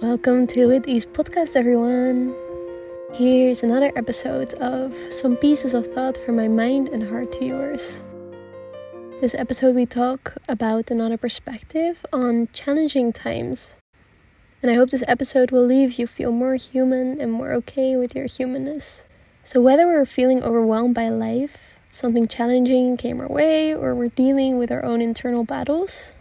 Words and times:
Welcome 0.00 0.48
to 0.48 0.66
With 0.66 0.88
Ease 0.88 1.06
podcast, 1.06 1.54
everyone. 1.54 2.34
Here's 3.12 3.62
another 3.62 3.92
episode 3.94 4.52
of 4.54 4.92
some 5.10 5.36
pieces 5.36 5.72
of 5.72 5.86
thought 5.86 6.16
from 6.16 6.34
my 6.34 6.48
mind 6.48 6.88
and 6.88 7.08
heart 7.08 7.30
to 7.34 7.44
yours. 7.44 8.02
This 9.20 9.36
episode, 9.36 9.76
we 9.76 9.86
talk 9.86 10.34
about 10.48 10.90
another 10.90 11.16
perspective 11.16 12.04
on 12.12 12.48
challenging 12.52 13.12
times. 13.12 13.76
And 14.62 14.70
I 14.70 14.74
hope 14.74 14.90
this 14.90 15.04
episode 15.06 15.52
will 15.52 15.64
leave 15.64 15.96
you 15.96 16.08
feel 16.08 16.32
more 16.32 16.56
human 16.56 17.20
and 17.20 17.30
more 17.30 17.52
okay 17.52 17.94
with 17.94 18.16
your 18.16 18.26
humanness. 18.26 19.04
So, 19.44 19.60
whether 19.62 19.86
we're 19.86 20.04
feeling 20.06 20.42
overwhelmed 20.42 20.96
by 20.96 21.08
life, 21.08 21.56
something 21.92 22.26
challenging 22.26 22.96
came 22.96 23.20
our 23.20 23.28
way, 23.28 23.72
or 23.72 23.94
we're 23.94 24.08
dealing 24.08 24.58
with 24.58 24.72
our 24.72 24.84
own 24.84 25.00
internal 25.00 25.44
battles, 25.44 26.12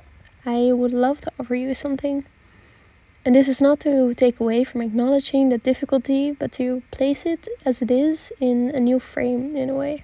I 0.45 0.71
would 0.71 0.93
love 0.93 1.21
to 1.21 1.31
offer 1.39 1.55
you 1.55 1.73
something 1.73 2.25
and 3.25 3.35
this 3.35 3.47
is 3.47 3.61
not 3.61 3.79
to 3.81 4.13
take 4.13 4.39
away 4.39 4.66
from 4.66 4.81
acknowledging 4.81 5.48
the 5.48 5.57
difficulty, 5.57 6.31
but 6.34 6.52
to 6.53 6.84
place 6.91 7.25
it 7.25 7.48
as 7.63 7.81
it 7.81 7.89
is 7.89 8.34
in 8.41 8.70
a 8.75 8.81
new 8.81 8.99
frame 8.99 9.55
in 9.55 9.70
a 9.70 9.73
way. 9.73 10.03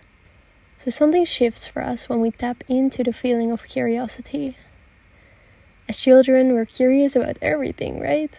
So 0.77 0.89
something 0.89 1.25
shifts 1.25 1.67
for 1.67 1.81
us 1.81 2.08
when 2.08 2.21
we 2.21 2.31
tap 2.31 2.63
into 2.70 3.03
the 3.03 3.11
feeling 3.11 3.52
of 3.52 3.67
curiosity. 3.67 4.55
As 5.89 5.99
children, 5.99 6.53
we're 6.53 6.66
curious 6.66 7.13
about 7.16 7.38
everything, 7.41 7.99
right? 7.99 8.31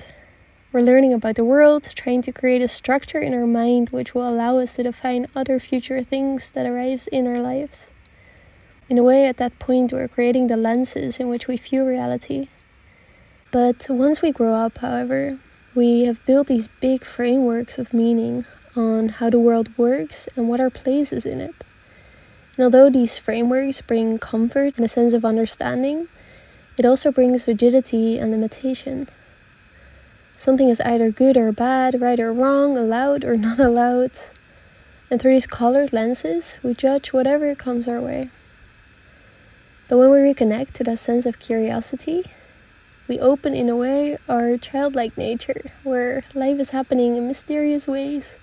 We're 0.72 0.80
learning 0.80 1.12
about 1.12 1.34
the 1.34 1.44
world, 1.44 1.83
trying 1.94 2.22
to 2.22 2.33
create 2.33 2.62
a 2.62 2.69
structure 2.69 3.20
in 3.20 3.34
our 3.34 3.47
mind 3.47 3.91
which 3.91 4.14
will 4.14 4.27
allow 4.27 4.58
us 4.58 4.77
to 4.77 4.84
define 4.84 5.27
other 5.36 5.60
future 5.60 6.02
things 6.02 6.52
that 6.52 6.64
arrives 6.64 7.06
in 7.08 7.27
our 7.27 7.41
lives. 7.41 7.91
In 8.88 8.97
a 8.97 9.02
way, 9.02 9.27
at 9.27 9.36
that 9.36 9.58
point, 9.58 9.92
we're 9.92 10.08
creating 10.08 10.47
the 10.47 10.56
lenses 10.56 11.20
in 11.20 11.28
which 11.28 11.47
we 11.47 11.58
view 11.58 11.84
reality 11.84 12.48
but 13.50 13.88
once 13.88 14.22
we 14.22 14.32
grow 14.32 14.54
up, 14.54 14.78
however, 14.78 15.38
we 15.74 16.04
have 16.04 16.24
built 16.27 16.46
these 16.46 16.68
big 16.80 17.04
frameworks 17.04 17.78
of 17.78 17.95
meaning 17.95 18.44
on 18.77 19.08
how 19.08 19.30
the 19.30 19.38
world 19.38 19.77
works 19.77 20.28
and 20.36 20.48
what 20.48 20.61
our 20.61 20.70
place 20.70 21.12
is 21.12 21.27
in 21.27 21.41
it. 21.41 21.55
And 22.56 22.64
although 22.64 22.91
these 22.91 23.16
frameworks 23.16 23.80
bring 23.80 24.19
comfort 24.19 24.77
and 24.77 24.84
a 24.84 24.88
sense 24.88 25.12
of 25.12 25.25
understanding, 25.25 26.08
it 26.77 26.84
also 26.84 27.10
brings 27.10 27.47
rigidity 27.47 28.19
and 28.19 28.30
limitation. 28.30 29.08
Something 30.36 30.69
is 30.69 30.80
either 30.80 31.10
good 31.10 31.36
or 31.36 31.53
bad, 31.53 32.00
right 32.00 32.19
or 32.19 32.32
wrong, 32.32 32.78
allowed 32.78 33.25
or 33.25 33.36
not 33.48 33.58
allowed. 33.58 34.12
And 35.10 35.20
through 35.20 35.32
these 35.32 35.47
colored 35.47 35.92
lenses, 35.92 36.58
we 36.62 36.75
judge 36.75 37.12
whatever 37.12 37.55
comes 37.55 37.88
our 37.88 38.00
way. 38.00 38.30
But 39.88 39.98
when 39.98 40.10
we 40.10 40.19
reconnect 40.19 40.72
to 40.75 40.84
that 40.84 41.00
sense 41.00 41.27
of 41.27 41.41
curiosity, 41.41 42.25
we 43.11 43.19
open 43.19 43.55
in 43.55 43.69
a 43.69 43.75
way 43.75 44.16
our 44.28 44.56
childlike 44.56 45.19
nature, 45.19 45.72
where 45.83 46.22
life 46.33 46.61
is 46.61 46.70
happening 46.70 47.16
in 47.16 47.27
mysterious 47.27 47.89
ways. 47.89 48.39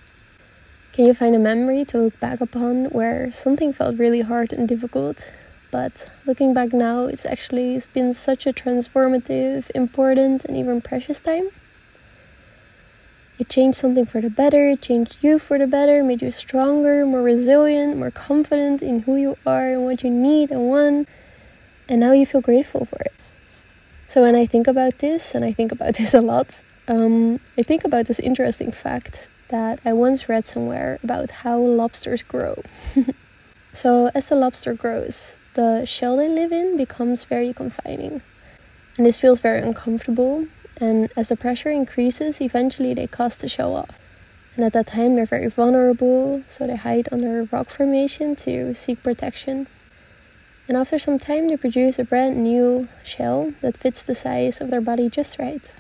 Can 0.92 1.06
you 1.06 1.14
find 1.14 1.34
a 1.34 1.40
memory 1.40 1.86
to 1.86 1.98
look 1.98 2.20
back 2.20 2.42
upon 2.42 2.88
where 2.88 3.32
something 3.32 3.72
felt 3.72 3.98
really 3.98 4.20
hard 4.20 4.52
and 4.52 4.68
difficult, 4.68 5.32
but 5.72 6.12
looking 6.26 6.54
back 6.54 6.74
now, 6.74 7.06
it's 7.06 7.26
actually 7.26 7.76
it's 7.76 7.86
been 7.86 8.14
such 8.14 8.46
a 8.46 8.52
transformative, 8.52 9.72
important, 9.74 10.44
and 10.44 10.58
even 10.58 10.82
precious 10.82 11.22
time? 11.22 11.48
It 13.40 13.48
changed 13.48 13.78
something 13.78 14.06
for 14.06 14.20
the 14.20 14.30
better, 14.30 14.68
it 14.68 14.82
changed 14.82 15.20
you 15.22 15.40
for 15.40 15.58
the 15.58 15.68
better, 15.68 16.04
made 16.04 16.22
you 16.22 16.32
stronger, 16.32 17.06
more 17.06 17.24
resilient, 17.24 17.96
more 17.96 18.12
confident 18.12 18.82
in 18.82 19.04
who 19.04 19.16
you 19.16 19.38
are 19.46 19.72
and 19.72 19.86
what 19.86 20.04
you 20.04 20.10
need 20.10 20.52
and 20.52 20.68
want, 20.68 21.08
and 21.88 22.02
now 22.02 22.12
you 22.12 22.26
feel 22.26 22.42
grateful 22.42 22.84
for 22.84 23.00
it. 23.00 23.14
So 24.08 24.22
when 24.22 24.36
I 24.36 24.46
think 24.46 24.68
about 24.68 25.00
this, 25.00 25.36
and 25.36 25.44
I 25.44 25.52
think 25.52 25.72
about 25.72 25.96
this 26.00 26.14
a 26.14 26.22
lot, 26.22 26.64
um, 26.88 27.40
I 27.58 27.64
think 27.64 27.84
about 27.84 28.06
this 28.06 28.20
interesting 28.20 28.72
fact 28.72 29.28
that 29.50 29.80
I 29.86 29.94
once 29.94 30.30
read 30.30 30.46
somewhere 30.46 31.00
about 31.04 31.32
how 31.44 31.60
lobsters 31.60 32.24
grow. 32.24 32.62
so 33.74 34.10
as 34.16 34.30
the 34.30 34.36
lobster 34.36 34.74
grows, 34.74 35.38
the 35.54 35.86
shell 35.86 36.18
they 36.18 36.30
live 36.30 36.52
in 36.52 36.78
becomes 36.78 37.24
very 37.24 37.54
confining. 37.54 38.22
And 38.98 39.06
this 39.06 39.20
feels 39.20 39.40
very 39.40 39.62
uncomfortable. 39.62 40.48
And 40.78 41.12
as 41.16 41.30
the 41.30 41.36
pressure 41.36 41.70
increases, 41.70 42.40
eventually 42.40 42.94
they 42.94 43.08
cast 43.08 43.42
the 43.42 43.50
shell 43.50 43.76
off. 43.76 44.00
And 44.56 44.66
at 44.66 44.74
that 44.74 44.88
time, 44.88 45.16
they're 45.16 45.26
very 45.26 45.50
vulnerable, 45.50 46.44
so 46.50 46.66
they 46.66 46.76
hide 46.76 47.08
under 47.12 47.42
a 47.42 47.44
rock 47.44 47.70
formation 47.70 48.36
to 48.38 48.74
seek 48.74 49.04
protection. 49.04 49.68
And 50.68 50.76
after 50.76 51.00
some 51.00 51.18
time, 51.18 51.48
they 51.48 51.56
produce 51.56 51.98
a 51.98 52.04
brand 52.04 52.44
new 52.44 52.90
shell 53.04 53.54
that 53.62 53.78
fits 53.78 54.04
the 54.04 54.14
size 54.14 54.60
of 54.60 54.70
their 54.70 54.82
body 54.82 55.10
just 55.10 55.40
right. 55.40 55.74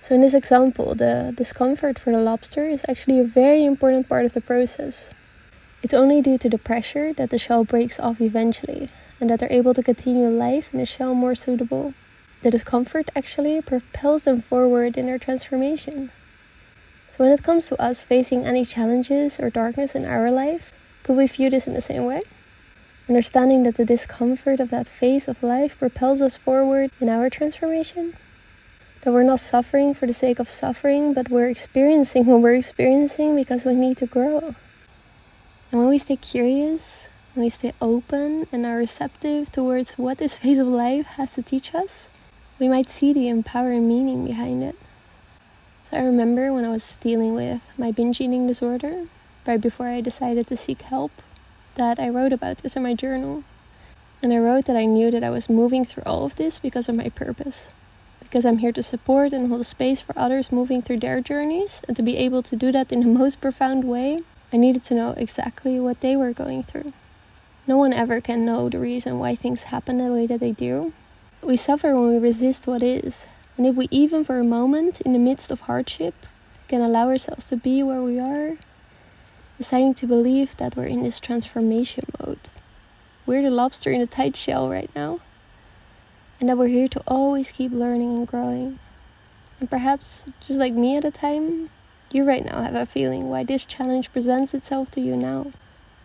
So, 0.00 0.14
in 0.14 0.22
this 0.22 0.32
example, 0.32 0.94
the 0.94 1.34
discomfort 1.36 1.98
for 1.98 2.10
the 2.10 2.20
lobster 2.20 2.66
is 2.66 2.86
actually 2.88 3.20
a 3.20 3.24
very 3.24 3.66
important 3.66 4.08
part 4.08 4.24
of 4.24 4.32
the 4.32 4.40
process. 4.40 5.10
It's 5.82 5.92
only 5.92 6.22
due 6.22 6.38
to 6.38 6.48
the 6.48 6.56
pressure 6.56 7.12
that 7.12 7.28
the 7.28 7.38
shell 7.38 7.64
breaks 7.64 8.00
off 8.00 8.18
eventually, 8.18 8.88
and 9.20 9.28
that 9.28 9.40
they're 9.40 9.52
able 9.52 9.74
to 9.74 9.82
continue 9.82 10.28
life 10.30 10.72
in 10.72 10.80
a 10.80 10.86
shell 10.86 11.14
more 11.14 11.34
suitable. 11.34 11.92
The 12.40 12.50
discomfort 12.50 13.10
actually 13.14 13.60
propels 13.60 14.22
them 14.22 14.40
forward 14.40 14.96
in 14.96 15.04
their 15.04 15.18
transformation. 15.18 16.12
So, 17.10 17.24
when 17.24 17.32
it 17.32 17.42
comes 17.42 17.66
to 17.66 17.80
us 17.80 18.04
facing 18.04 18.46
any 18.46 18.64
challenges 18.64 19.38
or 19.38 19.50
darkness 19.50 19.94
in 19.94 20.06
our 20.06 20.30
life, 20.30 20.72
could 21.02 21.18
we 21.18 21.26
view 21.26 21.50
this 21.50 21.66
in 21.66 21.74
the 21.74 21.82
same 21.82 22.06
way? 22.06 22.22
Understanding 23.10 23.64
that 23.64 23.74
the 23.74 23.84
discomfort 23.84 24.60
of 24.60 24.70
that 24.70 24.86
phase 24.86 25.26
of 25.26 25.42
life 25.42 25.76
propels 25.80 26.22
us 26.22 26.36
forward 26.36 26.92
in 27.00 27.08
our 27.08 27.28
transformation. 27.28 28.14
That 29.02 29.12
we're 29.12 29.24
not 29.24 29.40
suffering 29.40 29.94
for 29.94 30.06
the 30.06 30.12
sake 30.12 30.38
of 30.38 30.48
suffering, 30.48 31.12
but 31.12 31.28
we're 31.28 31.48
experiencing 31.48 32.26
what 32.26 32.40
we're 32.40 32.54
experiencing 32.54 33.34
because 33.34 33.64
we 33.64 33.74
need 33.74 33.96
to 33.96 34.06
grow. 34.06 34.54
And 35.72 35.80
when 35.80 35.88
we 35.88 35.98
stay 35.98 36.14
curious, 36.14 37.08
when 37.34 37.42
we 37.42 37.50
stay 37.50 37.72
open 37.82 38.46
and 38.52 38.64
are 38.64 38.76
receptive 38.76 39.50
towards 39.50 39.94
what 39.94 40.18
this 40.18 40.38
phase 40.38 40.60
of 40.60 40.68
life 40.68 41.06
has 41.18 41.34
to 41.34 41.42
teach 41.42 41.74
us, 41.74 42.10
we 42.60 42.68
might 42.68 42.88
see 42.88 43.12
the 43.12 43.26
empowering 43.26 43.88
meaning 43.88 44.24
behind 44.24 44.62
it. 44.62 44.76
So 45.82 45.96
I 45.96 46.02
remember 46.02 46.52
when 46.52 46.64
I 46.64 46.70
was 46.70 46.96
dealing 47.00 47.34
with 47.34 47.60
my 47.76 47.90
binge 47.90 48.20
eating 48.20 48.46
disorder, 48.46 49.06
right 49.48 49.60
before 49.60 49.88
I 49.88 50.00
decided 50.00 50.46
to 50.46 50.56
seek 50.56 50.82
help 50.82 51.10
that 51.74 51.98
I 51.98 52.08
wrote 52.08 52.32
about 52.32 52.58
this 52.58 52.76
in 52.76 52.82
my 52.82 52.94
journal. 52.94 53.44
And 54.22 54.32
I 54.32 54.38
wrote 54.38 54.66
that 54.66 54.76
I 54.76 54.86
knew 54.86 55.10
that 55.10 55.24
I 55.24 55.30
was 55.30 55.48
moving 55.48 55.84
through 55.84 56.02
all 56.04 56.24
of 56.24 56.36
this 56.36 56.58
because 56.58 56.88
of 56.88 56.94
my 56.94 57.08
purpose. 57.08 57.72
Because 58.20 58.44
I'm 58.44 58.58
here 58.58 58.72
to 58.72 58.82
support 58.82 59.32
and 59.32 59.48
hold 59.48 59.64
space 59.66 60.00
for 60.00 60.16
others 60.16 60.52
moving 60.52 60.82
through 60.82 61.00
their 61.00 61.20
journeys, 61.20 61.82
and 61.88 61.96
to 61.96 62.02
be 62.02 62.16
able 62.18 62.42
to 62.42 62.56
do 62.56 62.70
that 62.72 62.92
in 62.92 63.00
the 63.00 63.06
most 63.20 63.40
profound 63.40 63.84
way, 63.84 64.20
I 64.52 64.56
needed 64.56 64.84
to 64.84 64.94
know 64.94 65.14
exactly 65.16 65.80
what 65.80 66.00
they 66.00 66.16
were 66.16 66.32
going 66.32 66.62
through. 66.62 66.92
No 67.66 67.76
one 67.76 67.92
ever 67.92 68.20
can 68.20 68.44
know 68.44 68.68
the 68.68 68.78
reason 68.78 69.18
why 69.18 69.36
things 69.36 69.64
happen 69.64 69.98
the 69.98 70.12
way 70.12 70.26
that 70.26 70.40
they 70.40 70.52
do. 70.52 70.92
We 71.42 71.56
suffer 71.56 71.94
when 71.94 72.08
we 72.08 72.18
resist 72.18 72.66
what 72.66 72.82
is, 72.82 73.26
and 73.56 73.66
if 73.66 73.76
we, 73.76 73.88
even 73.90 74.24
for 74.24 74.38
a 74.38 74.44
moment, 74.44 75.00
in 75.02 75.12
the 75.12 75.18
midst 75.18 75.50
of 75.50 75.60
hardship, 75.62 76.14
can 76.68 76.80
allow 76.80 77.08
ourselves 77.08 77.46
to 77.46 77.56
be 77.56 77.82
where 77.82 78.02
we 78.02 78.18
are, 78.18 78.56
deciding 79.60 79.92
to 79.92 80.06
believe 80.06 80.56
that 80.56 80.74
we're 80.74 80.86
in 80.86 81.02
this 81.02 81.20
transformation 81.20 82.02
mode. 82.18 82.48
We're 83.26 83.42
the 83.42 83.50
lobster 83.50 83.90
in 83.90 84.00
a 84.00 84.06
tight 84.06 84.34
shell 84.34 84.70
right 84.70 84.88
now, 84.96 85.20
and 86.40 86.48
that 86.48 86.56
we're 86.56 86.68
here 86.68 86.88
to 86.88 87.02
always 87.06 87.50
keep 87.50 87.70
learning 87.70 88.16
and 88.16 88.26
growing. 88.26 88.78
And 89.60 89.68
perhaps, 89.68 90.24
just 90.40 90.58
like 90.58 90.72
me 90.72 90.96
at 90.96 91.04
a 91.04 91.10
time, 91.10 91.68
you 92.10 92.24
right 92.24 92.42
now 92.42 92.62
have 92.62 92.74
a 92.74 92.86
feeling 92.86 93.28
why 93.28 93.44
this 93.44 93.66
challenge 93.66 94.10
presents 94.14 94.54
itself 94.54 94.90
to 94.92 95.00
you 95.02 95.14
now. 95.14 95.52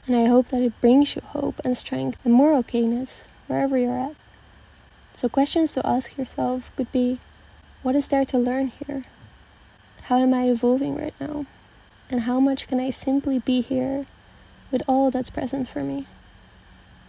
And 0.05 0.17
I 0.17 0.25
hope 0.25 0.49
that 0.49 0.61
it 0.61 0.81
brings 0.81 1.16
you 1.16 1.22
hope 1.23 1.61
and 1.63 1.77
strength 1.77 2.19
and 2.25 2.33
more 2.33 2.61
okayness 2.61 3.27
wherever 3.47 3.77
you're 3.77 3.97
at. 3.97 4.17
So, 5.13 5.29
questions 5.29 5.72
to 5.75 5.87
ask 5.87 6.17
yourself 6.17 6.73
could 6.75 6.91
be 6.91 7.22
what 7.83 7.95
is 7.95 8.09
there 8.09 8.25
to 8.25 8.37
learn 8.37 8.73
here? 8.85 9.03
How 10.02 10.17
am 10.17 10.34
I 10.34 10.49
evolving 10.49 10.97
right 10.97 11.16
now? 11.22 11.46
And 12.09 12.22
how 12.22 12.40
much 12.40 12.67
can 12.67 12.79
I 12.79 12.91
simply 12.91 13.40
be 13.40 13.61
here 13.61 14.05
with 14.72 14.84
all 14.87 15.09
that's 15.11 15.29
present 15.29 15.67
for 15.67 15.81
me? 15.81 16.07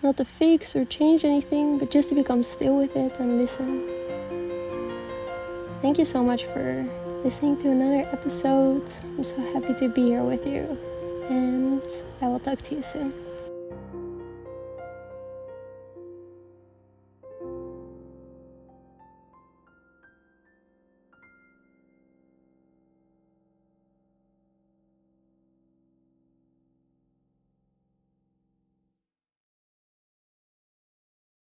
Not 0.02 0.16
to 0.16 0.25
fix 0.25 0.75
or 0.75 0.84
change 0.84 1.25
anything, 1.25 1.78
but 1.78 1.90
just 1.90 2.08
to 2.10 2.14
become 2.14 2.43
still 2.43 2.76
with 2.76 2.96
it 2.96 3.19
and 3.19 3.38
listen. 3.38 3.82
Thank 5.82 5.98
you 5.98 6.04
so 6.04 6.22
much 6.22 6.44
for 6.44 6.88
listening 7.25 7.56
to 7.58 7.70
another 7.70 8.08
episode. 8.10 8.82
I'm 9.02 9.25
so 9.25 9.40
happy 9.52 9.75
to 9.75 9.88
be 9.88 10.04
here 10.06 10.22
with 10.22 10.46
you, 10.46 10.78
and 11.28 11.82
I 12.22 12.28
will 12.28 12.40
talk 12.40 12.62
to 12.62 12.76
you 12.76 12.82
soon. 12.82 13.25